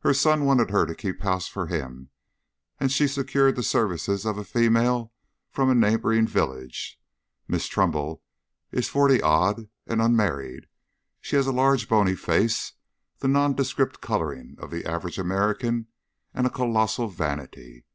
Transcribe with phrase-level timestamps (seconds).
[0.00, 2.10] "Her son wanted her to keep house for him,
[2.78, 5.10] and she secured the services of a female
[5.50, 7.00] from a neighboring village.
[7.48, 8.22] Miss Trumbull
[8.72, 10.66] is forty odd and unmarried.
[11.22, 12.74] She has a large bony face,
[13.20, 15.86] the nondescript colouring of the average American,
[16.34, 17.86] and a colossal vanity.